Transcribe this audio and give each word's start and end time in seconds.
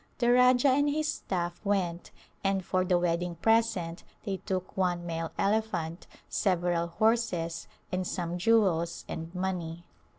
The 0.17 0.31
Rajah 0.31 0.69
and 0.69 0.89
his 0.89 1.07
staff 1.13 1.61
went, 1.63 2.09
and 2.43 2.65
for 2.65 2.83
the 2.83 2.97
wedding 2.97 3.35
present 3.35 4.03
they 4.23 4.37
took 4.37 4.75
one 4.75 5.05
male 5.05 5.29
elephant, 5.37 6.07
several 6.27 6.87
horses, 6.87 7.67
and 7.91 8.07
some 8.07 8.39
jewels 8.39 9.05
and 9.07 9.31
money. 9.35 9.85